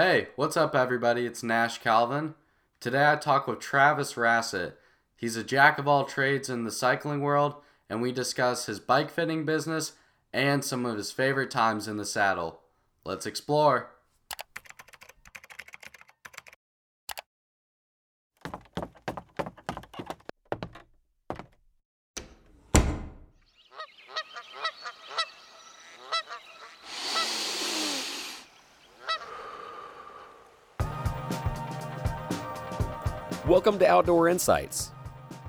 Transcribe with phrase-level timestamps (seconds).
[0.00, 1.26] Hey, what's up, everybody?
[1.26, 2.36] It's Nash Calvin.
[2.78, 4.78] Today I talk with Travis Rassett.
[5.16, 7.56] He's a jack of all trades in the cycling world,
[7.90, 9.94] and we discuss his bike fitting business
[10.32, 12.60] and some of his favorite times in the saddle.
[13.04, 13.90] Let's explore.
[33.78, 34.90] To Outdoor Insights.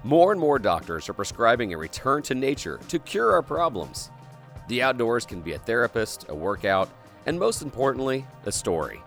[0.03, 4.11] More and more doctors are prescribing a return to nature to cure our problems.
[4.67, 6.89] The outdoors can be a therapist, a workout,
[7.25, 9.01] and most importantly, a story.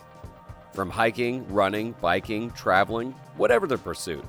[0.72, 4.24] From hiking, running, biking, traveling, whatever the pursuit,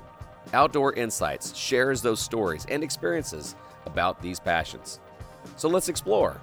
[0.54, 5.00] Outdoor Insights shares those stories and experiences about these passions.
[5.58, 6.40] So let's explore.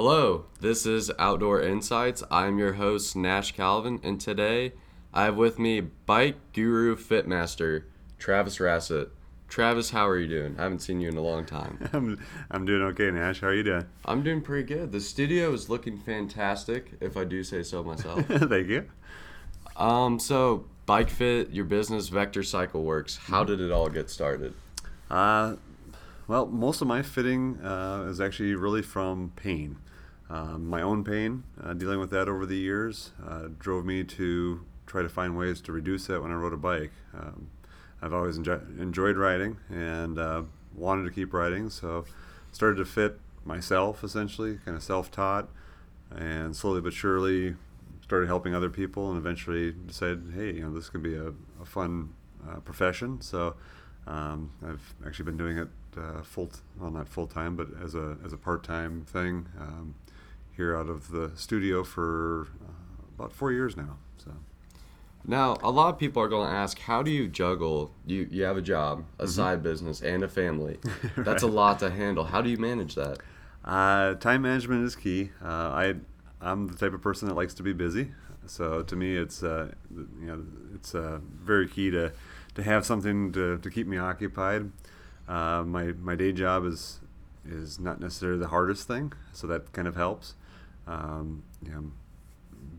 [0.00, 2.22] Hello, this is Outdoor Insights.
[2.30, 4.74] I'm your host, Nash Calvin, and today
[5.12, 7.82] I have with me bike guru fitmaster,
[8.16, 9.08] Travis Rassett.
[9.48, 10.54] Travis, how are you doing?
[10.56, 11.80] I haven't seen you in a long time.
[11.92, 13.40] I'm, I'm doing okay, Nash.
[13.40, 13.86] How are you doing?
[14.04, 14.92] I'm doing pretty good.
[14.92, 18.24] The studio is looking fantastic, if I do say so myself.
[18.28, 18.88] Thank you.
[19.76, 23.16] um, so bike fit, your business, Vector Cycle Works.
[23.16, 24.54] How did it all get started?
[25.10, 25.56] Uh,
[26.28, 29.78] well, most of my fitting uh, is actually really from pain.
[30.30, 34.60] Um, my own pain, uh, dealing with that over the years, uh, drove me to
[34.86, 36.92] try to find ways to reduce that when I rode a bike.
[37.14, 37.48] Um,
[38.02, 40.42] I've always enjoy- enjoyed riding and uh,
[40.74, 42.04] wanted to keep riding, so
[42.52, 45.48] started to fit myself essentially, kind of self-taught,
[46.14, 47.56] and slowly but surely
[48.02, 51.64] started helping other people, and eventually decided, hey, you know, this could be a, a
[51.64, 52.10] fun
[52.48, 53.20] uh, profession.
[53.20, 53.54] So
[54.06, 58.16] um, I've actually been doing it uh, full, well, not full time, but as a
[58.24, 59.46] as a part time thing.
[59.60, 59.94] Um,
[60.58, 63.96] here out of the studio for uh, about four years now.
[64.18, 64.32] So.
[65.24, 67.92] Now, a lot of people are going to ask, how do you juggle?
[68.04, 69.30] You you have a job, a mm-hmm.
[69.30, 70.78] side business, and a family.
[70.84, 71.14] right.
[71.24, 72.24] That's a lot to handle.
[72.24, 73.18] How do you manage that?
[73.64, 75.30] Uh, time management is key.
[75.42, 75.94] Uh, I
[76.40, 78.10] I'm the type of person that likes to be busy,
[78.46, 82.12] so to me, it's uh, you know it's uh, very key to
[82.54, 84.72] to have something to, to keep me occupied.
[85.28, 87.00] Uh, my my day job is
[87.46, 90.34] is not necessarily the hardest thing, so that kind of helps.
[90.88, 91.92] Um, you know,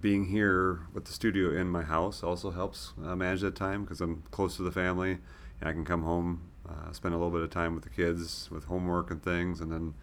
[0.02, 4.02] being here with the studio in my house also helps uh, manage that time because
[4.02, 5.20] I'm close to the family.
[5.62, 8.50] And I can come home, uh, spend a little bit of time with the kids
[8.52, 9.94] with homework and things, and then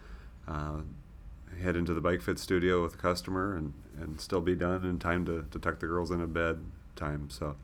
[0.47, 0.81] uh,
[1.63, 4.99] head into the bike fit studio with a customer and, and still be done in
[4.99, 6.61] time to, to tuck the girls in a bed
[6.95, 7.29] time.
[7.31, 7.57] So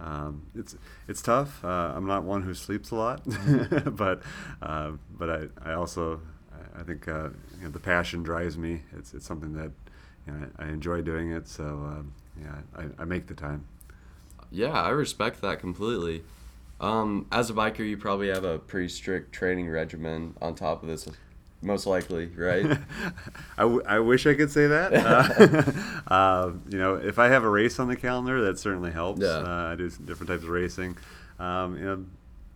[0.00, 0.76] um, it's
[1.08, 1.64] it's tough.
[1.64, 3.22] Uh, I'm not one who sleeps a lot,
[3.96, 4.22] but
[4.62, 6.20] uh, but I, I also
[6.78, 8.82] I think uh, you know, the passion drives me.
[8.96, 9.70] It's it's something that
[10.26, 11.48] you know, I enjoy doing it.
[11.48, 13.66] So um, yeah, I, I make the time.
[14.50, 16.22] Yeah, I respect that completely.
[16.80, 20.88] Um, as a biker, you probably have a pretty strict training regimen on top of
[20.88, 21.08] this,
[21.62, 22.66] most likely, right?
[23.58, 24.92] I, w- I wish I could say that.
[24.92, 29.22] Uh, uh, you know, if I have a race on the calendar, that certainly helps.
[29.22, 29.28] Yeah.
[29.28, 30.96] Uh, I do different types of racing.
[31.38, 32.04] Um, you know,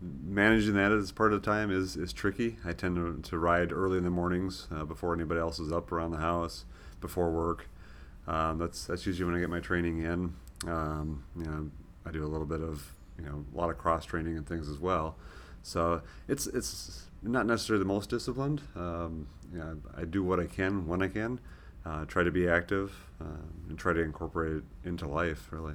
[0.01, 2.57] managing that as part of the time is, is tricky.
[2.65, 5.91] I tend to, to ride early in the mornings uh, before anybody else is up
[5.91, 6.65] around the house,
[7.01, 7.69] before work.
[8.27, 10.35] Um, that's that's usually when I get my training in.
[10.71, 11.71] Um, you know,
[12.05, 14.69] I do a little bit of you know a lot of cross training and things
[14.69, 15.17] as well.
[15.63, 18.63] So it's it's not necessarily the most disciplined.
[18.77, 21.41] Um, you know, I do what I can when I can.
[21.87, 23.25] Uh, try to be active uh,
[23.69, 25.75] and try to incorporate it into life really.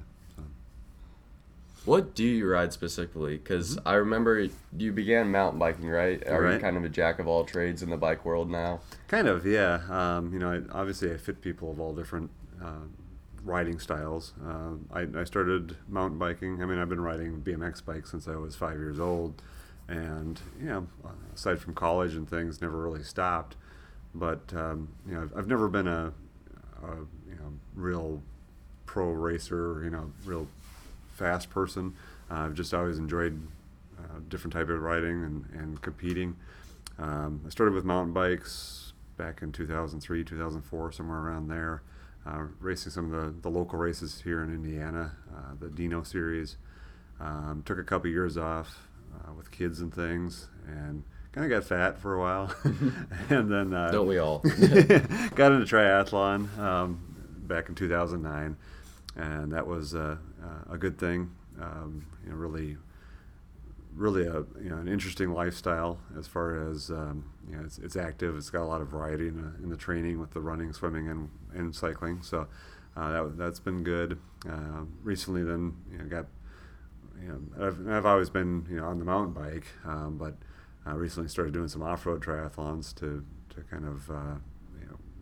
[1.84, 3.36] What do you ride specifically?
[3.36, 3.88] Because mm-hmm.
[3.88, 6.26] I remember you began mountain biking, right?
[6.26, 6.54] Are right.
[6.54, 8.80] you kind of a jack of all trades in the bike world now?
[9.08, 9.80] Kind of, yeah.
[9.90, 12.30] Um, you know, I, obviously I fit people of all different
[12.62, 12.86] uh,
[13.44, 14.32] riding styles.
[14.44, 16.62] Uh, I, I, started mountain biking.
[16.62, 19.42] I mean, I've been riding BMX bikes since I was five years old,
[19.86, 20.86] and you know,
[21.34, 23.56] aside from college and things, never really stopped.
[24.14, 26.12] But um, you know, I've, I've never been a,
[26.82, 26.96] a
[27.28, 28.22] you know real
[28.86, 29.82] pro racer.
[29.84, 30.46] You know, real
[31.14, 31.94] fast person.
[32.30, 33.40] Uh, I've just always enjoyed
[33.98, 36.36] uh, different type of riding and, and competing.
[36.98, 41.82] Um, I started with mountain bikes back in 2003, 2004, somewhere around there,
[42.26, 46.56] uh, racing some of the, the local races here in Indiana, uh, the Dino series.
[47.20, 51.66] Um, took a couple years off uh, with kids and things, and kind of got
[51.66, 52.52] fat for a while,
[53.30, 57.00] and then uh, don't we all got into triathlon um,
[57.46, 58.56] back in 2009
[59.16, 59.94] and that was
[60.70, 61.30] a good thing.
[61.60, 62.76] Um, you know, really
[63.96, 67.96] really a you know an interesting lifestyle as far as um, you know it's, it's
[67.96, 68.36] active.
[68.36, 71.08] It's got a lot of variety in the in the training with the running, swimming,
[71.08, 72.22] and and cycling.
[72.22, 72.46] So
[72.96, 74.18] uh, that that's been good.
[74.48, 76.26] Uh, recently, then you know got
[77.20, 80.34] you know I've I've always been you know on the mountain bike, um, but
[80.84, 83.24] I recently started doing some off road triathlons to
[83.54, 84.34] to kind of uh,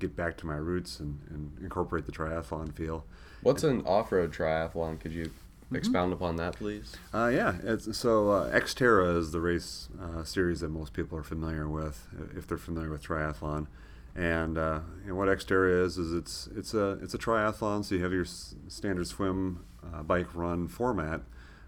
[0.03, 3.05] get back to my roots and, and incorporate the triathlon feel.
[3.43, 5.01] What's an off road triathlon?
[5.01, 5.31] Could you
[5.67, 5.77] Mm-hmm.
[5.79, 6.95] Expound upon that, please.
[7.15, 11.67] Uh, yeah, so uh, Xterra is the race uh, series that most people are familiar
[11.67, 13.69] with, if they're familiar with triathlon.
[14.15, 17.87] And, uh, and what Xterra is is it's it's a it's a triathlon.
[17.87, 21.23] So you have your s- standard swim, uh, bike, run format,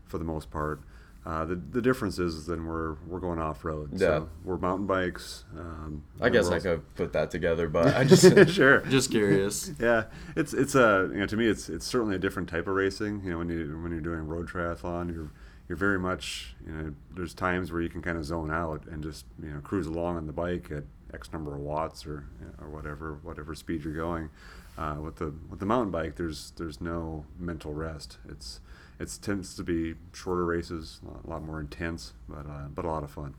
[0.04, 0.82] for the most part.
[1.26, 3.90] Uh, the the difference is then we're we're going off road.
[3.92, 3.98] Yeah.
[3.98, 5.44] So we're mountain bikes.
[5.56, 9.70] Um, I guess I could put that together, but I just sure just curious.
[9.80, 10.04] yeah,
[10.36, 13.22] it's it's a you know to me it's it's certainly a different type of racing.
[13.24, 15.30] You know when you when you're doing road triathlon, you're
[15.66, 19.02] you're very much you know there's times where you can kind of zone out and
[19.02, 20.84] just you know cruise along on the bike at
[21.14, 22.26] X number of watts or
[22.60, 24.28] or whatever whatever speed you're going.
[24.76, 28.18] Uh, with the with the mountain bike, there's there's no mental rest.
[28.28, 28.60] It's
[28.98, 33.04] it tends to be shorter races, a lot more intense, but uh, but a lot
[33.04, 33.34] of fun.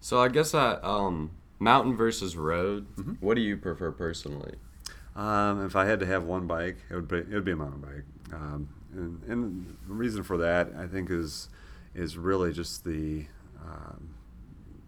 [0.00, 2.86] So I guess that um, mountain versus road.
[2.96, 3.14] Mm-hmm.
[3.20, 4.54] What do you prefer personally?
[5.16, 7.56] Um, if I had to have one bike, it would be it would be a
[7.56, 8.32] mountain bike.
[8.32, 11.48] Um, and, and the reason for that, I think, is
[11.94, 13.26] is really just the
[13.64, 14.14] um,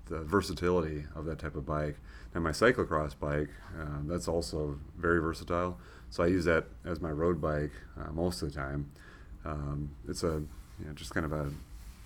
[0.06, 1.96] the versatility of that type of bike.
[2.34, 5.78] And my cyclocross bike, uh, that's also very versatile.
[6.10, 8.90] So I use that as my road bike uh, most of the time
[9.44, 10.42] um, it's a
[10.78, 11.50] you know, just kind of a,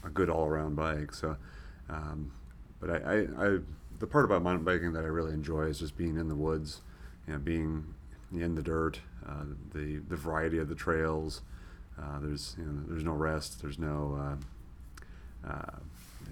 [0.04, 1.12] a good all around bike.
[1.12, 1.36] So,
[1.88, 2.32] um,
[2.80, 3.58] but I, I, I,
[3.98, 6.80] the part about mountain biking that I really enjoy is just being in the woods,
[7.26, 7.94] you know, being
[8.32, 11.42] in the dirt, uh, the the variety of the trails.
[11.98, 13.62] Uh, there's you know, there's no rest.
[13.62, 14.38] There's no
[15.44, 15.76] uh, uh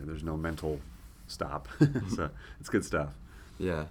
[0.00, 0.80] there's no mental
[1.26, 1.68] stop.
[2.14, 2.30] so
[2.60, 3.14] it's good stuff.
[3.58, 3.86] Yeah.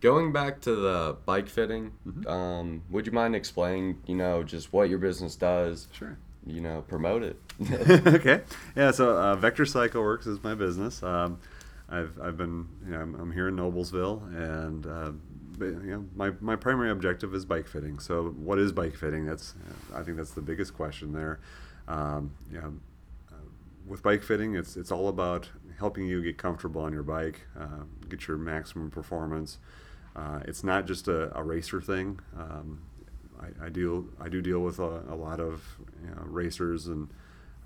[0.00, 2.26] Going back to the bike fitting, mm-hmm.
[2.26, 5.88] um, would you mind explaining, you know, just what your business does?
[5.92, 6.16] Sure.
[6.46, 7.36] You know, promote it.
[8.06, 8.40] okay.
[8.74, 8.92] Yeah.
[8.92, 11.02] So uh, Vector Cycle Works is my business.
[11.02, 11.38] Um,
[11.90, 15.12] I've, I've been, you know, I'm, I'm here in Noblesville, and uh,
[15.60, 17.98] you know, my, my primary objective is bike fitting.
[17.98, 19.26] So, what is bike fitting?
[19.26, 19.54] That's,
[19.94, 21.40] I think that's the biggest question there.
[21.88, 22.74] Um, you know,
[23.32, 23.34] uh,
[23.86, 25.50] with bike fitting, it's it's all about
[25.80, 29.58] helping you get comfortable on your bike, uh, get your maximum performance.
[30.14, 32.20] Uh, it's not just a, a racer thing.
[32.38, 32.80] Um,
[33.40, 37.08] I, I, deal I do deal with a, a lot of you know, racers and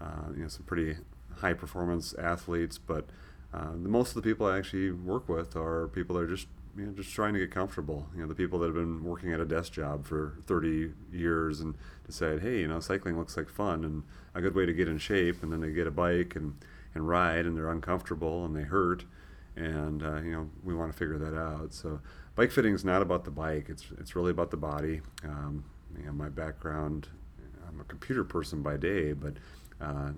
[0.00, 0.96] uh, you know some pretty
[1.38, 3.06] high performance athletes, but
[3.52, 6.46] uh, the, most of the people I actually work with are people that are just
[6.76, 8.06] you know just trying to get comfortable.
[8.14, 11.60] You know the people that have been working at a desk job for 30 years
[11.60, 11.74] and
[12.06, 14.98] decide, hey, you know cycling looks like fun and a good way to get in
[14.98, 16.54] shape, and then they get a bike and
[16.94, 19.04] and ride and they're uncomfortable and they hurt,
[19.56, 21.72] and uh, you know we want to figure that out.
[21.72, 22.00] So
[22.34, 23.66] bike fitting is not about the bike.
[23.68, 25.00] It's it's really about the body.
[25.24, 25.64] Um,
[25.98, 27.08] you know, my background,
[27.68, 29.34] I'm a computer person by day, but
[29.80, 30.10] uh,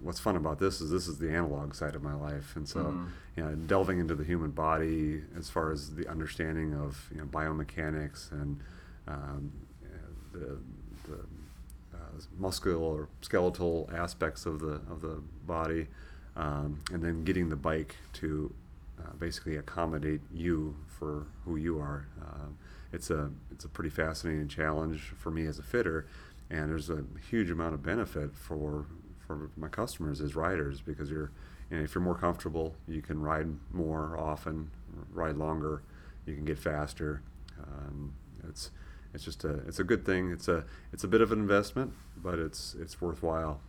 [0.00, 2.80] what's fun about this is this is the analog side of my life, and so
[2.80, 3.08] mm.
[3.36, 7.26] you know, delving into the human body as far as the understanding of you know,
[7.26, 8.60] biomechanics and
[9.08, 9.52] um,
[10.32, 10.58] the,
[11.08, 11.18] the
[11.94, 15.86] uh, muscular skeletal aspects of the of the body,
[16.36, 18.52] um, and then getting the bike to
[18.98, 22.06] uh, basically accommodate you for who you are.
[22.20, 22.48] Uh,
[22.92, 26.06] it's a it's a pretty fascinating challenge for me as a fitter,
[26.50, 28.86] and there's a huge amount of benefit for
[29.26, 31.30] for my customers as riders because you're
[31.70, 34.70] if you're more comfortable, you can ride more often,
[35.12, 35.82] ride longer,
[36.24, 37.22] you can get faster.
[37.60, 38.14] Um,
[38.48, 38.70] it's
[39.12, 40.30] it's just a it's a good thing.
[40.30, 43.60] It's a it's a bit of an investment, but it's it's worthwhile.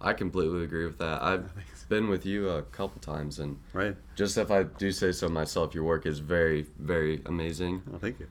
[0.00, 1.22] I completely agree with that.
[1.22, 1.52] I've
[1.88, 3.96] been with you a couple times, and right.
[4.14, 7.82] just if I do say so myself, your work is very, very amazing.
[7.92, 8.28] Oh, thank you.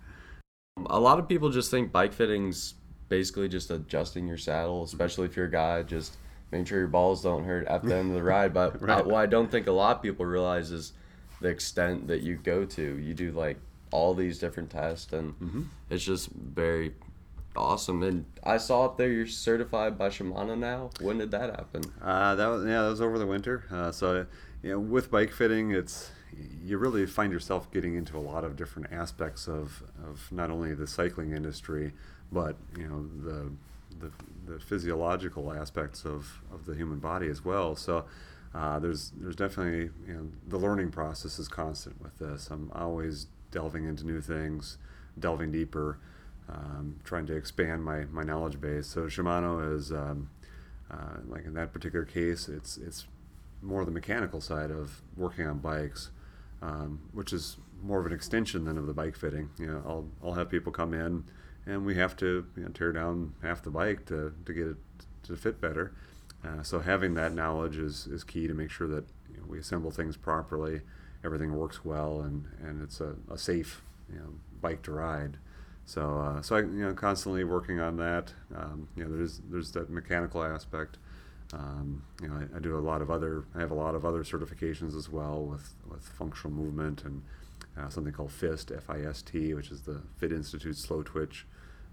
[0.88, 2.76] A lot of people just think bike fitting's
[3.10, 6.18] basically just adjusting your saddle, especially if you're a guy, just
[6.52, 8.54] making sure your balls don't hurt at the end of the ride.
[8.54, 9.00] But right.
[9.00, 10.94] I, what I don't think a lot of people realize is
[11.42, 12.98] the extent that you go to.
[12.98, 13.58] You do like
[13.92, 15.62] all these different tests, and mm-hmm.
[15.90, 16.94] it's just very
[17.56, 18.02] Awesome.
[18.04, 20.90] And I saw up there you're certified by Shimano now.
[21.00, 21.84] When did that happen?
[22.02, 23.64] Uh, that was yeah, that was over the winter.
[23.72, 24.26] Uh, so
[24.64, 26.12] you know, with bike fitting, it's
[26.64, 30.74] you really find yourself getting into a lot of different aspects of, of not only
[30.74, 31.94] the cycling industry,
[32.32, 33.52] but you know the
[34.00, 34.12] the,
[34.52, 37.76] the physiological aspects of, of the human body as well.
[37.76, 38.06] So
[38.56, 42.50] uh, there's there's definitely you know the learning process is constant with this.
[42.50, 44.78] I'm always delving into new things,
[45.20, 46.00] delving deeper
[46.50, 48.88] um, trying to expand my, my knowledge base.
[48.88, 50.30] So Shimano is um,
[50.92, 53.08] uh, like in that particular case, it's it's
[53.62, 56.12] more the mechanical side of working on bikes,
[56.62, 59.50] um, which is more of an extension than of the bike fitting.
[59.58, 61.24] You know, I'll I'll have people come in,
[61.66, 64.78] and we have to you know, tear down half the bike to, to get it
[65.24, 65.94] to fit better.
[66.46, 69.58] Uh, so having that knowledge is, is key to make sure that you know, we
[69.58, 70.82] assemble things properly,
[71.24, 73.82] everything works well, and, and it's a, a safe
[74.12, 75.38] you know, bike to ride.
[75.86, 78.34] So uh, so I you know constantly working on that.
[78.56, 80.98] Um, you know there's there's that mechanical aspect.
[81.52, 84.06] Um, you know I, I, do a lot of other I have a lot of
[84.06, 87.22] other certifications as well with with functional movement and
[87.78, 91.46] uh, something called FIST F I S T which is the Fit Institute Slow Twitch.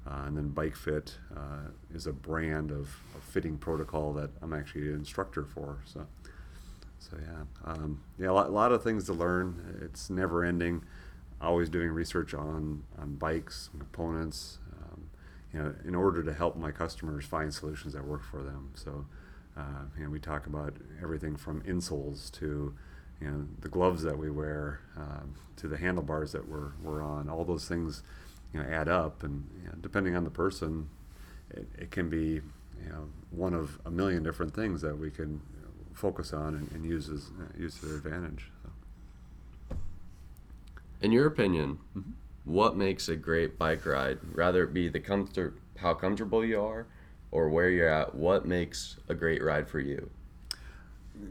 [0.06, 4.54] Uh, and then Bike Fit uh, is a brand of, of, fitting protocol that I'm
[4.54, 5.76] actually an instructor for.
[5.84, 6.06] So,
[6.98, 9.78] so yeah, um, yeah, a lot, a lot of things to learn.
[9.82, 10.84] It's never ending
[11.40, 15.10] always doing research on on bikes, components, um,
[15.52, 18.70] you know, in order to help my customers find solutions that work for them.
[18.74, 19.06] So,
[19.56, 22.74] uh, you know, we talk about everything from insoles to
[23.20, 27.28] you know the gloves that we wear um, to the handlebars that we're we're on.
[27.28, 28.02] All those things,
[28.52, 30.88] you know, add up, and you know, depending on the person,
[31.50, 32.40] it, it can be
[32.82, 35.40] you know one of a million different things that we can
[35.92, 38.50] focus on and, and use as uh, use to their advantage.
[41.00, 42.10] In your opinion, mm-hmm.
[42.44, 44.18] what makes a great bike ride?
[44.32, 46.86] Rather it be the comfort, how comfortable you are,
[47.30, 48.14] or where you're at.
[48.14, 50.10] What makes a great ride for you?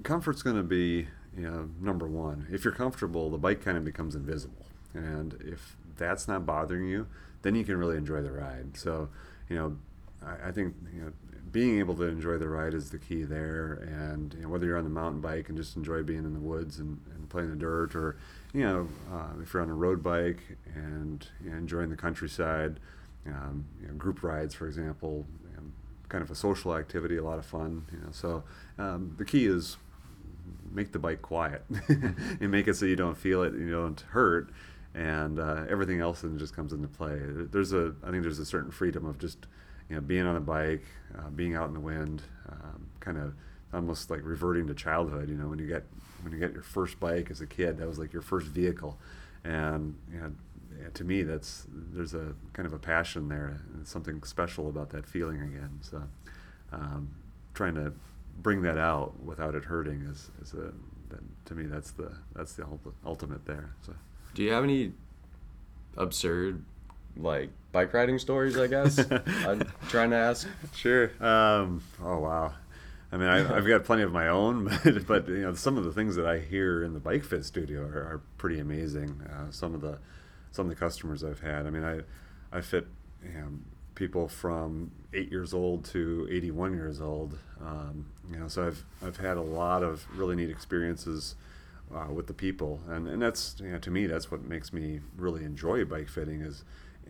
[0.03, 1.07] Comfort's going to be
[1.37, 2.47] you know, number one.
[2.51, 7.07] If you're comfortable, the bike kind of becomes invisible, and if that's not bothering you,
[7.43, 8.77] then you can really enjoy the ride.
[8.77, 9.09] So,
[9.47, 9.77] you know,
[10.25, 11.11] I, I think you know
[11.51, 13.73] being able to enjoy the ride is the key there.
[13.73, 16.39] And you know, whether you're on the mountain bike and just enjoy being in the
[16.39, 18.17] woods and, and playing the dirt, or
[18.53, 20.41] you know, uh, if you're on a road bike
[20.75, 22.79] and you know, enjoying the countryside,
[23.27, 25.25] um, you know, group rides, for example,
[26.09, 27.85] kind of a social activity, a lot of fun.
[27.91, 28.43] You know, so
[28.77, 29.77] um, the key is
[30.71, 34.49] make the bike quiet and make it so you don't feel it, you don't hurt,
[34.93, 37.19] and uh, everything else then just comes into play.
[37.21, 39.45] There's a, I think there's a certain freedom of just
[39.89, 40.83] you know, being on a bike,
[41.17, 43.33] uh, being out in the wind, um, kind of
[43.73, 45.29] almost like reverting to childhood.
[45.29, 45.85] You know, when you get
[46.23, 48.97] when you get your first bike as a kid, that was like your first vehicle,
[49.43, 50.31] and you know,
[50.93, 55.05] to me, that's there's a kind of a passion there, and something special about that
[55.05, 55.79] feeling again.
[55.81, 56.03] So,
[56.71, 57.09] um,
[57.53, 57.93] trying to
[58.41, 60.71] bring that out without it hurting is, is a
[61.09, 62.65] that, to me that's the that's the
[63.05, 63.73] ultimate there.
[63.85, 63.93] So,
[64.33, 64.93] do you have any
[65.97, 66.63] absurd
[67.17, 68.99] like bike riding stories, I guess.
[69.45, 70.47] I'm trying to ask.
[70.75, 71.11] Sure.
[71.19, 72.53] Um, oh wow.
[73.11, 75.83] I mean, I, have got plenty of my own, but, but, you know, some of
[75.83, 79.21] the things that I hear in the bike fit studio are, are pretty amazing.
[79.21, 79.97] Uh, some of the
[80.51, 81.65] some of the customers I've had.
[81.65, 82.01] I mean, I
[82.55, 82.87] I fit
[83.23, 83.47] you know,
[83.95, 87.37] people from eight years old to 81 years old.
[87.61, 91.35] Um, you know, so I've I've had a lot of really neat experiences.
[91.91, 94.99] Uh, with the people, and and that's you know, to me that's what makes me
[95.17, 96.63] really enjoy bike fitting is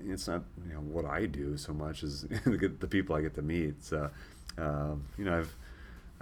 [0.08, 3.42] it's not you know what I do so much as the people I get to
[3.42, 3.84] meet.
[3.84, 4.10] So,
[4.58, 5.54] uh, you know, I've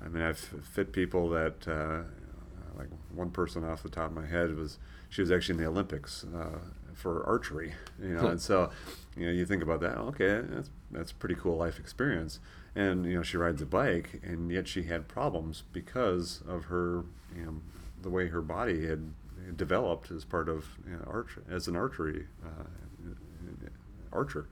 [0.03, 2.03] I mean I've fit people that uh,
[2.77, 4.77] like one person off the top of my head was
[5.09, 6.59] she was actually in the Olympics uh,
[6.93, 7.73] for archery.
[8.01, 8.69] You know, and so
[9.15, 9.97] you know you think about that.
[9.97, 12.39] Okay, that's that's pretty cool life experience.
[12.75, 17.03] And you know she rides a bike, and yet she had problems because of her
[17.35, 17.61] you know
[18.01, 19.13] the way her body had
[19.55, 22.63] developed as part of you know, arch as an archery uh,
[24.11, 24.47] archer.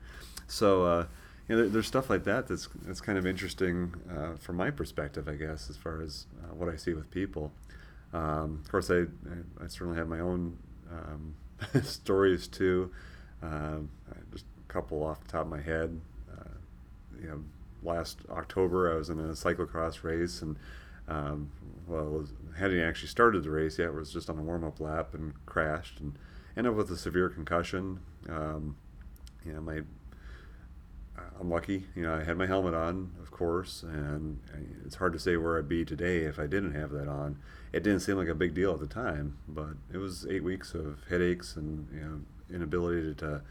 [0.46, 1.06] So uh,
[1.48, 4.70] you know, there, there's stuff like that that's that's kind of interesting uh, from my
[4.70, 7.52] perspective, I guess, as far as uh, what I see with people.
[8.12, 10.58] Um, of course, I, I, I certainly have my own
[10.90, 11.34] um,
[11.82, 12.90] stories too.
[13.42, 13.90] Um,
[14.32, 16.00] just a couple off the top of my head.
[16.30, 16.58] Uh,
[17.20, 17.42] you know,
[17.82, 20.56] last October I was in a cyclocross race and.
[21.08, 21.52] Um,
[21.86, 22.26] well,
[22.58, 23.92] hadn't actually started the race yet.
[23.94, 26.18] Was just on a warm up lap and crashed and
[26.56, 28.00] ended up with a severe concussion.
[28.28, 28.76] Um,
[29.44, 29.82] you know, my
[31.40, 31.86] I'm lucky.
[31.94, 34.40] You know, I had my helmet on, of course, and
[34.84, 37.38] it's hard to say where I'd be today if I didn't have that on.
[37.72, 40.74] It didn't seem like a big deal at the time, but it was eight weeks
[40.74, 42.20] of headaches and you know
[42.54, 43.42] inability to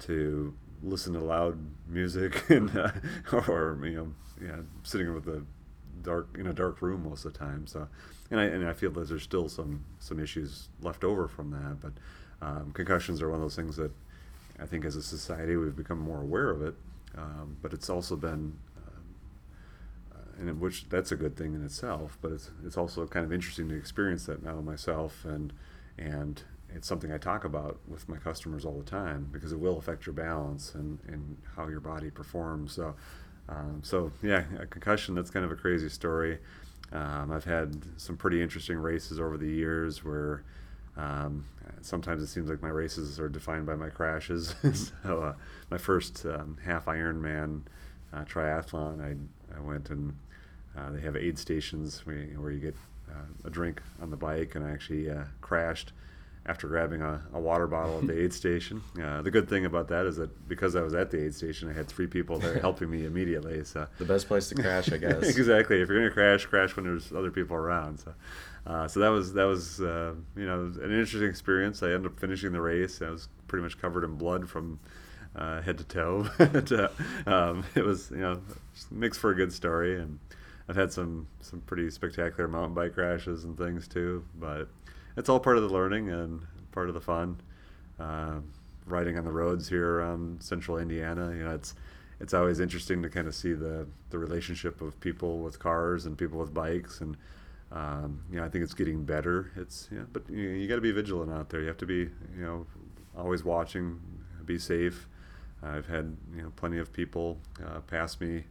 [0.00, 2.92] to listen to loud music and uh,
[3.48, 5.42] or you know yeah sitting with a
[6.02, 7.66] dark in a dark room most of the time.
[7.66, 7.88] So,
[8.30, 11.80] and I and I feel that there's still some some issues left over from that,
[11.80, 11.92] but
[12.40, 13.90] um, concussions are one of those things that
[14.60, 16.74] I think as a society we've become more aware of it,
[17.18, 18.56] um, but it's also been,
[20.12, 22.18] uh, and which that's a good thing in itself.
[22.22, 25.52] But it's it's also kind of interesting to experience that now myself, and
[25.98, 26.42] and
[26.74, 30.06] it's something I talk about with my customers all the time because it will affect
[30.06, 32.72] your balance and and how your body performs.
[32.72, 32.94] So.
[33.50, 35.14] Um, so yeah, a concussion.
[35.14, 36.38] That's kind of a crazy story.
[36.92, 40.42] Um, I've had some pretty interesting races over the years where
[40.98, 41.44] um,
[41.80, 44.54] sometimes it seems like my races are defined by my crashes.
[45.02, 45.34] so uh,
[45.70, 47.62] my first um, half Ironman
[48.12, 50.16] uh, triathlon, I, I went and
[50.76, 52.74] uh, they have aid stations where you, where you get
[53.10, 55.92] uh, a drink on the bike, and I actually uh, crashed
[56.48, 58.82] after grabbing a, a, water bottle at the aid station.
[59.00, 61.68] Uh, the good thing about that is that because I was at the aid station,
[61.68, 63.62] I had three people there helping me immediately.
[63.64, 65.36] So the best place to crash, I guess.
[65.36, 65.80] exactly.
[65.82, 68.00] If you're gonna crash, crash when there's other people around.
[68.00, 68.14] So,
[68.66, 71.82] uh, so that was that was uh, you know an interesting experience.
[71.82, 73.02] I ended up finishing the race.
[73.02, 74.80] I was pretty much covered in blood from
[75.36, 76.28] uh, head to toe.
[76.38, 76.88] but, uh,
[77.26, 78.40] um, it was you know
[78.90, 80.18] makes for a good story, and
[80.66, 84.24] I've had some some pretty spectacular mountain bike crashes and things too.
[84.38, 84.68] But
[85.18, 87.40] it's all part of the learning and part of the fun.
[87.98, 88.38] Uh,
[88.86, 91.74] riding on the roads here around central Indiana, you know, it's
[92.20, 96.16] it's always interesting to kind of see the the relationship of people with cars and
[96.16, 97.16] people with bikes, and
[97.72, 99.50] um, you know, I think it's getting better.
[99.56, 101.60] It's yeah, but you, know, you got to be vigilant out there.
[101.60, 102.66] You have to be you know
[103.16, 104.00] always watching,
[104.44, 105.08] be safe.
[105.62, 108.44] I've had you know plenty of people uh, pass me.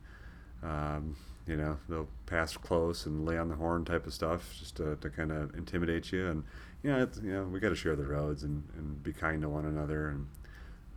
[0.61, 1.15] Um,
[1.47, 4.95] you know they'll pass close and lay on the horn type of stuff just to,
[4.97, 6.43] to kind of intimidate you and
[6.83, 9.41] you know it's, you know we got to share the roads and, and be kind
[9.41, 10.27] to one another and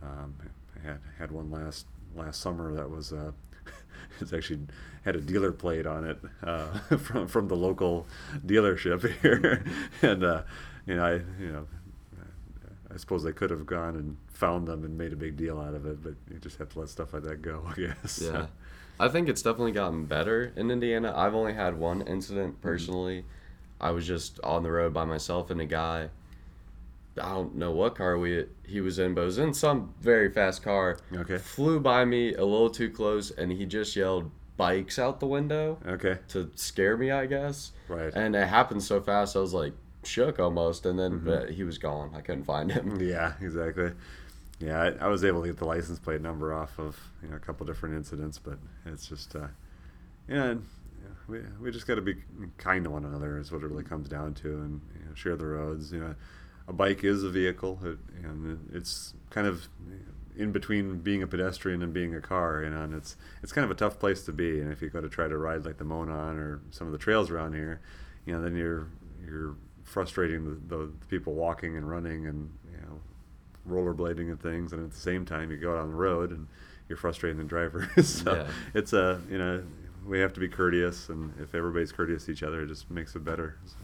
[0.03, 0.35] um,
[0.75, 3.31] I had had one last last summer that was uh,
[4.19, 4.59] it's actually
[5.05, 6.67] had a dealer plate on it uh,
[6.97, 8.05] from from the local
[8.45, 9.63] dealership here
[10.01, 10.43] and uh,
[10.85, 11.67] you know I you know
[12.93, 15.73] I suppose they could have gone and found them and made a big deal out
[15.73, 18.21] of it, but you just have to let stuff like that go, I guess.
[18.21, 18.47] Yeah.
[19.01, 21.11] I think it's definitely gotten better in Indiana.
[21.15, 22.61] I've only had one incident mm-hmm.
[22.61, 23.25] personally.
[23.79, 26.09] I was just on the road by myself and a guy.
[27.19, 30.31] I don't know what car we he was in, but it was in some very
[30.31, 30.99] fast car.
[31.11, 31.39] Okay.
[31.39, 35.79] Flew by me a little too close, and he just yelled "bikes" out the window.
[35.85, 36.19] Okay.
[36.29, 37.71] To scare me, I guess.
[37.89, 38.13] Right.
[38.13, 41.51] And it happened so fast, I was like shook almost, and then mm-hmm.
[41.51, 42.11] he was gone.
[42.15, 42.99] I couldn't find him.
[43.01, 43.91] Yeah, exactly.
[44.61, 47.35] Yeah, I, I, was able to get the license plate number off of you know
[47.35, 49.47] a couple different incidents, but it's just uh,
[50.29, 50.55] yeah,
[51.27, 52.15] we we just got to be
[52.57, 55.35] kind to one another is what it really comes down to, and you know, share
[55.35, 55.91] the roads.
[55.91, 56.15] You know,
[56.67, 59.67] a bike is a vehicle, it, and it's kind of
[60.37, 63.65] in between being a pedestrian and being a car, you know, and it's it's kind
[63.65, 64.61] of a tough place to be.
[64.61, 66.99] And if you go to try to ride like the Monon or some of the
[66.99, 67.81] trails around here,
[68.25, 68.87] you know, then you're
[69.25, 72.51] you're frustrating the, the people walking and running and
[73.67, 76.47] rollerblading and things, and at the same time you go out on the road and
[76.87, 77.89] you're frustrating the driver.
[78.03, 78.47] so yeah.
[78.73, 79.63] it's a you know
[80.05, 83.15] we have to be courteous, and if everybody's courteous to each other, it just makes
[83.15, 83.57] it better.
[83.65, 83.75] So.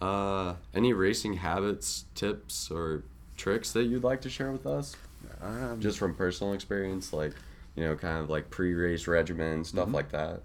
[0.00, 3.02] Uh, any racing habits, tips, or
[3.36, 4.94] tricks that you'd like to share with us?
[5.42, 7.32] Um, just from personal experience, like
[7.74, 9.94] you know, kind of like pre-race regimen, stuff mm-hmm.
[9.94, 10.40] like that.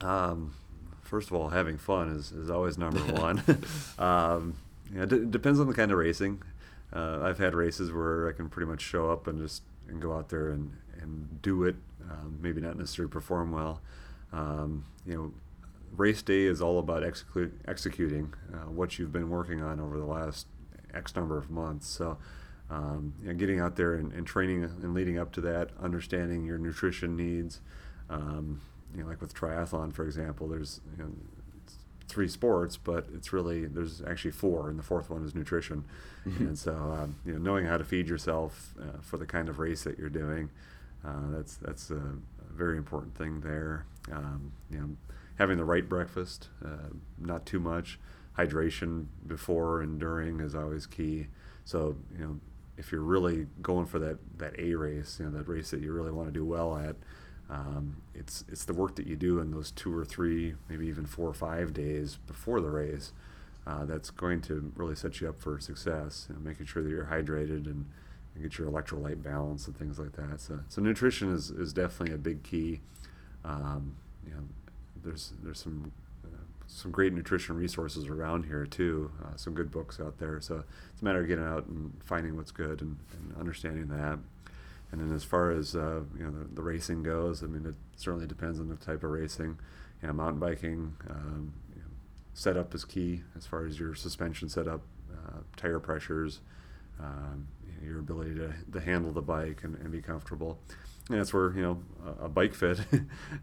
[0.00, 0.54] Um,
[1.02, 3.42] first of all, having fun is, is always number one.
[3.98, 4.54] um,
[4.92, 6.42] d- depends on the kind of racing.
[6.92, 10.14] Uh, I've had races where I can pretty much show up and just and go
[10.14, 11.76] out there and, and do it.
[12.10, 13.80] Um, maybe not necessarily perform well.
[14.32, 15.32] Um, you know,
[15.96, 20.04] race day is all about execu- executing uh, what you've been working on over the
[20.04, 20.46] last
[20.94, 21.86] X number of months.
[21.86, 22.18] So,
[22.70, 26.44] um, you know, getting out there and, and, training and leading up to that, understanding
[26.44, 27.60] your nutrition needs.
[28.10, 28.60] Um,
[28.94, 31.10] you know, like with triathlon, for example, there's you know,
[32.18, 35.84] three sports, but it's really there's actually four, and the fourth one is nutrition.
[36.26, 36.48] Mm-hmm.
[36.48, 39.60] And so, um, you know, knowing how to feed yourself uh, for the kind of
[39.60, 40.50] race that you're doing,
[41.06, 42.02] uh, that's that's a,
[42.50, 43.86] very important thing there.
[44.10, 44.96] Um, you know,
[45.38, 48.00] having the right breakfast, uh, not too much.
[48.36, 51.28] Hydration before and during is always key.
[51.64, 52.40] So, you know,
[52.76, 55.92] if you're really going for that that A race, you know, that race that you
[55.92, 56.96] really want to do well at
[57.50, 61.06] um, it's it's the work that you do in those two or three, maybe even
[61.06, 63.12] four or five days before the race
[63.66, 66.26] uh, that's going to really set you up for success.
[66.28, 67.86] You know, making sure that you're hydrated and,
[68.34, 70.40] and, get your electrolyte balance and things like that.
[70.40, 72.80] So, so nutrition is, is definitely a big key.
[73.44, 74.42] Um, you know,
[75.02, 75.90] there's there's some
[76.24, 79.10] uh, some great nutrition resources around here too.
[79.24, 80.40] Uh, some good books out there.
[80.40, 84.18] So it's a matter of getting out and finding what's good and, and understanding that.
[84.90, 87.74] And then as far as uh, you know the, the, racing goes, I mean it
[87.96, 89.58] certainly depends on the type of racing.
[90.02, 91.88] You know, mountain biking um, you know,
[92.34, 94.80] setup is key as far as your suspension setup,
[95.12, 96.40] uh, tire pressures,
[97.00, 97.46] um,
[97.84, 100.58] your ability to, to handle the bike and, and be comfortable.
[101.10, 101.82] And that's where you know
[102.20, 102.78] a, a bike fit,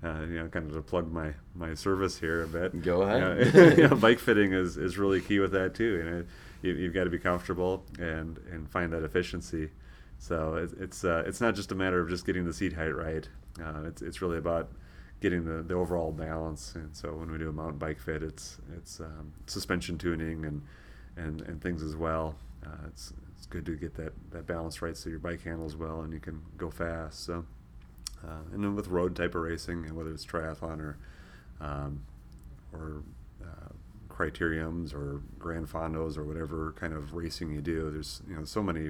[0.04, 2.82] uh, you know, kind of to plug my, my service here a bit.
[2.82, 3.46] Go ahead.
[3.46, 5.84] You know, you know, bike fitting is, is really key with that too.
[5.84, 6.26] You know,
[6.62, 9.70] you, you've got to be comfortable and and find that efficiency.
[10.18, 12.96] So it, it's uh, it's not just a matter of just getting the seat height
[12.96, 13.28] right.
[13.62, 14.70] Uh, it's it's really about
[15.22, 16.76] getting the, the overall balance.
[16.76, 20.62] And so when we do a mountain bike fit, it's it's um, suspension tuning and
[21.18, 22.36] and, and things as well.
[22.66, 26.02] Uh, it's it's good to get that, that balance right so your bike handles well
[26.02, 27.24] and you can go fast.
[27.26, 27.46] So
[28.24, 30.98] uh, and then with road type of racing, whether it's triathlon or
[31.62, 32.02] um,
[32.74, 33.04] or
[33.42, 33.70] uh,
[34.10, 38.64] criteriums or gran fondos or whatever kind of racing you do, there's you know so
[38.64, 38.90] many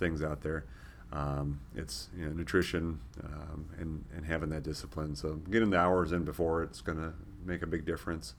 [0.00, 0.64] things out there.
[1.12, 5.14] Um, it's you know, nutrition um, and, and having that discipline.
[5.14, 7.12] So getting the hours in before it's going to
[7.44, 8.34] make a big difference.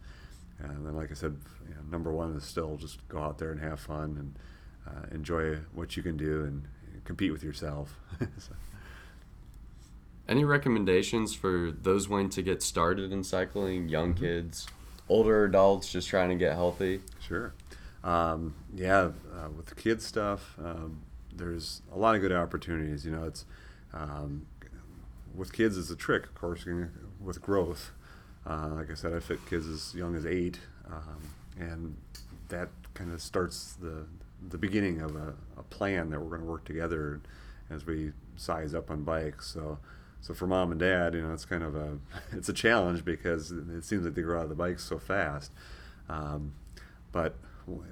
[0.60, 3.52] And then, like I said, you know, number one is still just go out there
[3.52, 4.36] and have fun and
[4.88, 6.67] uh, enjoy what you can do and
[7.04, 7.97] compete with yourself.
[8.19, 8.54] so.
[10.28, 14.24] Any recommendations for those wanting to get started in cycling, young mm-hmm.
[14.24, 14.67] kids,
[15.10, 17.02] older adults just trying to get healthy?
[17.19, 17.54] Sure.
[18.04, 21.02] Um, yeah, uh, with the kids stuff, um,
[21.35, 23.05] there's a lot of good opportunities.
[23.05, 23.45] You know, it's
[23.93, 24.45] um,
[25.35, 26.65] with kids it's a trick, of course,
[27.19, 27.91] with growth.
[28.45, 31.21] Uh, like I said, I fit kids as young as eight, um,
[31.59, 31.97] and
[32.49, 34.05] that kind of starts the
[34.49, 37.21] the beginning of a, a plan that we're going to work together
[37.69, 39.47] as we size up on bikes.
[39.47, 39.77] So,
[40.19, 41.97] so for mom and dad, you know, it's kind of a
[42.31, 45.51] it's a challenge because it seems like they grow out of the bikes so fast.
[46.09, 46.53] Um,
[47.11, 47.35] but
[47.67, 47.83] you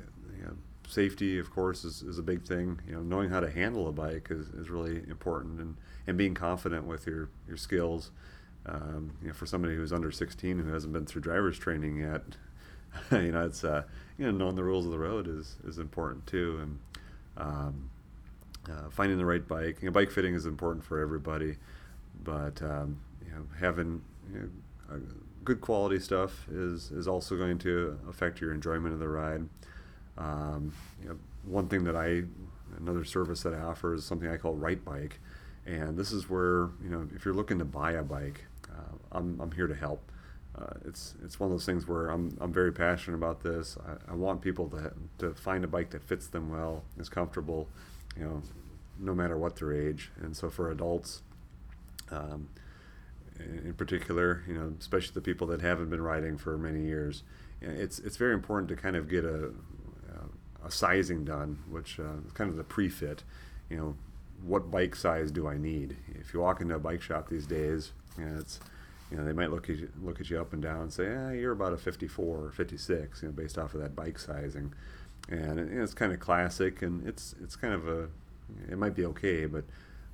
[0.43, 0.56] know,
[0.89, 2.82] safety, of course, is, is a big thing.
[2.88, 6.34] You know, knowing how to handle a bike is, is really important, and, and being
[6.34, 8.12] confident with your your skills.
[8.65, 12.21] Um, you know, for somebody who's under 16 who hasn't been through driver's training yet,
[13.12, 13.84] you know, it's uh,
[14.17, 16.80] you know, knowing the rules of the road is is important too, and
[17.38, 17.89] um,
[18.69, 19.78] uh, finding the right bike.
[19.82, 21.56] You know, bike fitting is important for everybody,
[22.23, 24.52] but um, you know, having you
[24.89, 25.02] know,
[25.43, 29.47] good quality stuff is is also going to affect your enjoyment of the ride.
[30.20, 32.24] Um, you know, one thing that I,
[32.78, 35.20] another service that I offer is something I call Right Bike,
[35.66, 39.40] and this is where you know if you're looking to buy a bike, uh, I'm
[39.40, 40.02] I'm here to help.
[40.58, 43.78] Uh, it's it's one of those things where I'm I'm very passionate about this.
[43.88, 47.68] I, I want people to to find a bike that fits them well, is comfortable,
[48.18, 48.42] you know,
[49.00, 50.12] no matter what their age.
[50.22, 51.22] And so for adults,
[52.12, 52.50] um,
[53.40, 57.24] in particular, you know, especially the people that haven't been riding for many years,
[57.62, 59.52] it's it's very important to kind of get a
[60.65, 63.24] a sizing done, which uh, is kind of the pre-fit.
[63.69, 63.95] You know,
[64.43, 65.98] what bike size do I need?
[66.15, 68.60] If you walk into a bike shop these days, you know, it's
[69.12, 71.08] you know they might look at you, look at you up and down and say,
[71.08, 74.74] eh, you're about a 54 or 56, you know, based off of that bike sizing,
[75.30, 78.08] and it, you know, it's kind of classic, and it's it's kind of a
[78.69, 79.63] it might be okay, but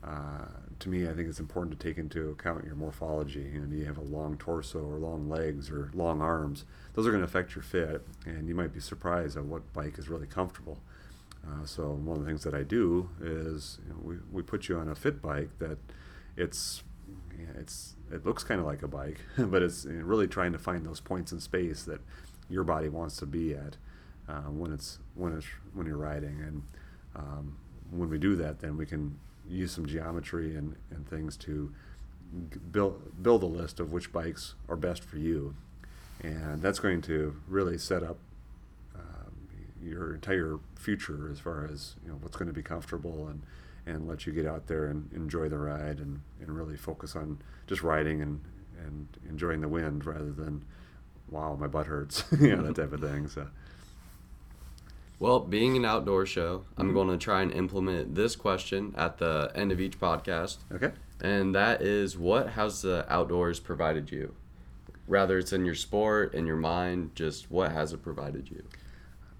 [0.04, 0.46] uh,
[0.80, 3.50] to me, I think it's important to take into account your morphology.
[3.54, 6.66] You know, do you have a long torso or long legs or long arms?
[6.94, 9.98] Those are going to affect your fit, and you might be surprised at what bike
[9.98, 10.80] is really comfortable.
[11.48, 14.68] Uh, so one of the things that I do is you know, we, we put
[14.68, 15.78] you on a fit bike that
[16.36, 16.84] it's
[17.60, 21.00] it's it looks kind of like a bike, but it's really trying to find those
[21.00, 22.02] points in space that
[22.50, 23.78] your body wants to be at
[24.28, 26.64] uh, when it's when it's when you're riding, and
[27.16, 27.58] um,
[27.92, 29.18] when we do that, then we can
[29.50, 31.72] use some geometry and, and things to
[32.72, 35.56] build build a list of which bikes are best for you,
[36.22, 38.18] and that's going to really set up
[38.96, 39.32] um,
[39.82, 43.42] your entire future as far as you know what's going to be comfortable and
[43.86, 47.38] and let you get out there and enjoy the ride and, and really focus on
[47.68, 48.42] just riding and
[48.86, 50.64] and enjoying the wind rather than
[51.30, 53.28] wow my butt hurts you know that type of thing.
[53.28, 53.48] So
[55.20, 56.82] well, being an outdoor show, mm-hmm.
[56.82, 60.58] I'm going to try and implement this question at the end of each podcast.
[60.72, 60.92] Okay.
[61.22, 64.36] And that is what has the outdoors provided you?
[65.08, 68.64] Rather it's in your sport, in your mind, just what has it provided you?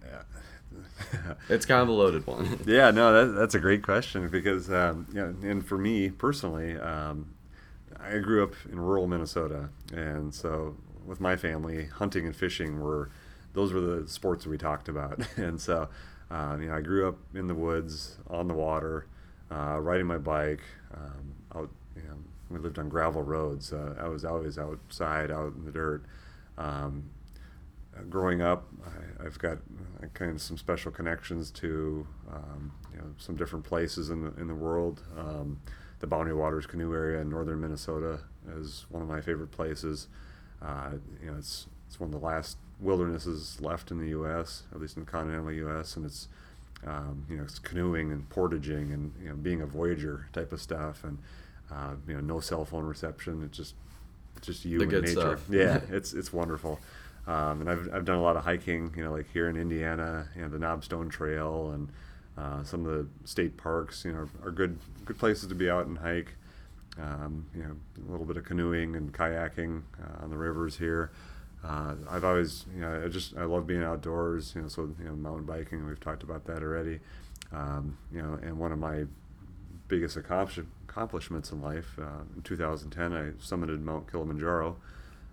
[0.06, 1.34] Yeah.
[1.50, 2.60] it's kind of a loaded one.
[2.66, 6.78] yeah, no, that, that's a great question because, um, you know, and for me personally,
[6.78, 7.34] um,
[8.00, 9.70] I grew up in rural Minnesota.
[9.94, 13.10] And so with my family, hunting and fishing were–
[13.56, 15.20] those were the sports we talked about.
[15.38, 15.90] and so,
[16.30, 19.08] um, you know, I grew up in the woods, on the water,
[19.52, 20.62] uh, riding my bike.
[20.94, 22.18] Um, out, you know,
[22.50, 23.74] we lived on gravel roads.
[23.74, 26.04] Uh, I was always outside, out in the dirt.
[26.58, 27.10] Um,
[28.10, 28.66] growing up,
[29.20, 29.58] I, have got
[30.02, 34.34] uh, kind of some special connections to um, you know some different places in the
[34.40, 35.02] in the world.
[35.18, 35.60] Um,
[36.00, 38.20] the Boundary Waters canoe area in northern Minnesota
[38.58, 40.08] is one of my favorite places.
[40.62, 40.92] Uh,
[41.22, 44.98] you know, it's it's one of the last wildernesses left in the U.S., at least
[44.98, 46.28] in the continental U.S., and it's
[46.86, 50.62] um, you know it's canoeing and portaging and you know being a voyager type of
[50.62, 51.18] stuff, and
[51.72, 53.44] uh, you know no cell phone reception.
[53.44, 53.76] It's just
[54.38, 55.12] it's just you the and nature.
[55.12, 55.50] Stuff.
[55.50, 56.80] Yeah, it's it's wonderful.
[57.28, 60.28] Um, and I've, I've done a lot of hiking, you know, like here in Indiana,
[60.36, 61.90] you know, the Knobstone Trail and
[62.38, 65.70] uh, some of the state parks, you know, are, are, good good places to be
[65.70, 66.34] out and hike.
[67.02, 67.76] Um, you know,
[68.08, 71.12] a little bit of canoeing and kayaking uh, on the rivers here.
[71.68, 74.54] Uh, I've always, you know, I just I love being outdoors.
[74.56, 75.86] You know, so you know, mountain biking.
[75.88, 77.00] We've talked about that already.
[77.52, 79.06] Um, you know, and one of my
[79.88, 81.98] biggest accomplish- accomplishments in life.
[82.00, 84.78] Uh, in 2010, I summited Mount Kilimanjaro.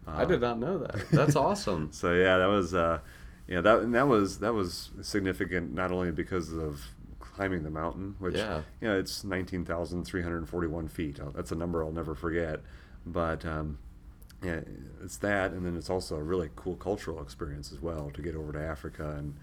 [0.07, 1.09] Uh, I did not know that.
[1.11, 1.91] That's awesome.
[1.93, 3.01] So yeah, that was uh,
[3.47, 6.83] yeah that and that was that was significant not only because of
[7.21, 8.63] climbing the mountain, which Yeah.
[8.81, 11.19] you know it's 19,341 feet.
[11.35, 12.61] That's a number I'll never forget.
[13.07, 13.79] But um,
[14.43, 14.61] yeah,
[15.03, 18.35] it's that, and then it's also a really cool cultural experience as well to get
[18.35, 19.37] over to Africa and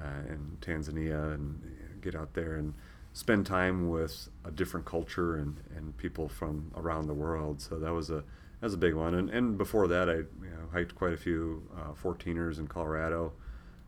[0.00, 1.60] uh, and Tanzania and
[2.00, 2.74] get out there and
[3.12, 7.60] spend time with a different culture and, and people from around the world.
[7.60, 8.22] So that was a
[8.60, 9.14] that was a big one.
[9.14, 13.32] And, and before that, I you know, hiked quite a few uh, 14ers in Colorado.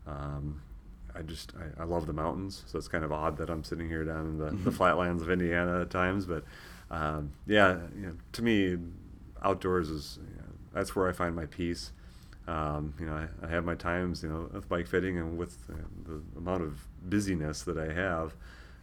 [0.07, 0.61] Um,
[1.15, 3.87] I just I, I love the mountains, so it's kind of odd that I'm sitting
[3.87, 6.25] here down in the, the flatlands of Indiana at times.
[6.25, 6.43] But
[6.89, 8.77] um, yeah, you know, to me,
[9.43, 10.19] outdoors is
[10.73, 11.91] that's where I find my peace.
[12.47, 15.57] Um, you know, I, I have my times, you know, with bike fitting and with
[15.71, 18.33] uh, the amount of busyness that I have.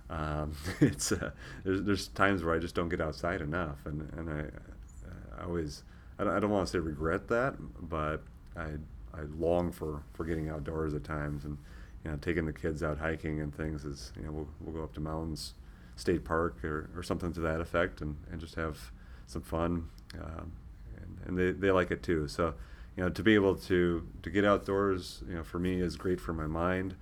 [0.08, 1.30] Um, it's uh,
[1.64, 5.82] there's, there's times where I just don't get outside enough, and and I, I always
[6.18, 7.54] I don't, I don't want to say regret that,
[7.88, 8.22] but
[8.56, 8.70] I
[9.14, 11.58] I long for for getting outdoors at times, and
[12.04, 14.82] you know, taking the kids out hiking and things is you know we'll we'll go
[14.82, 15.54] up to mountains,
[15.96, 18.78] state park or, or something to that effect, and, and just have
[19.26, 19.88] some fun,
[20.20, 20.52] um,
[21.26, 22.28] and, they, they like it too.
[22.28, 22.54] So
[22.96, 26.20] you know to be able to to get outdoors, you know for me is great
[26.20, 26.94] for my mind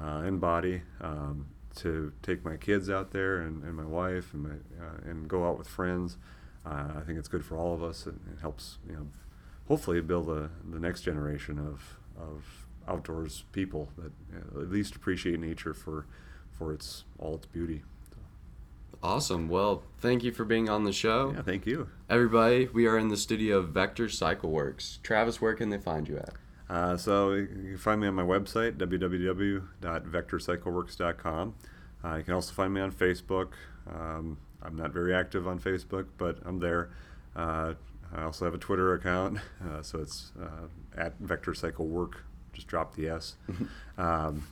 [0.00, 0.82] uh, and body.
[1.00, 1.46] Um,
[1.76, 5.48] to take my kids out there and, and my wife and my uh, and go
[5.48, 6.18] out with friends,
[6.66, 8.04] uh, I think it's good for all of us.
[8.04, 9.06] and it helps you know
[9.68, 14.12] hopefully build a, the next generation of of outdoors people that
[14.60, 16.06] at least appreciate nature for
[16.50, 17.82] for its all its beauty.
[19.02, 19.48] Awesome.
[19.48, 21.32] Well, thank you for being on the show.
[21.34, 21.88] Yeah, thank you.
[22.08, 25.00] Everybody, we are in the studio of Vector Cycle Works.
[25.02, 26.34] Travis, where can they find you at?
[26.70, 31.54] Uh, so you can find me on my website www.vectorcycleworks.com.
[32.04, 33.48] Uh, you can also find me on Facebook.
[33.92, 36.90] Um, I'm not very active on Facebook, but I'm there.
[37.34, 37.74] Uh,
[38.14, 42.22] I also have a Twitter account, uh, so it's uh, at Vector Cycle Work.
[42.52, 43.34] Just drop the S.
[43.98, 44.46] um,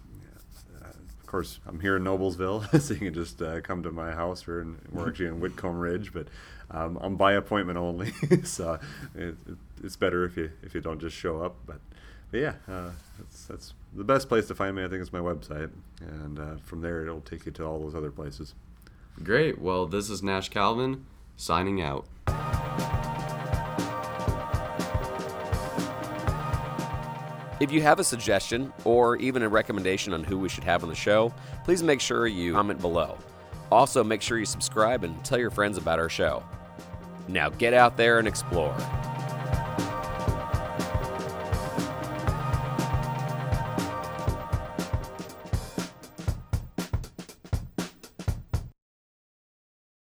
[1.31, 4.47] course, I'm here in Noblesville, so you can just uh, come to my house.
[4.49, 6.27] Or in, we're actually in Whitcomb Ridge, but
[6.71, 8.13] um, I'm by appointment only,
[8.45, 8.79] so
[9.15, 9.37] it,
[9.83, 11.57] it's better if you if you don't just show up.
[11.67, 11.81] But,
[12.31, 14.85] but yeah, uh, that's that's the best place to find me.
[14.85, 17.95] I think is my website, and uh, from there it'll take you to all those
[17.95, 18.55] other places.
[19.23, 19.61] Great.
[19.61, 22.07] Well, this is Nash Calvin signing out.
[27.61, 30.89] If you have a suggestion or even a recommendation on who we should have on
[30.89, 31.31] the show,
[31.63, 33.19] please make sure you comment below.
[33.71, 36.43] Also, make sure you subscribe and tell your friends about our show.
[37.29, 38.75] Now get out there and explore.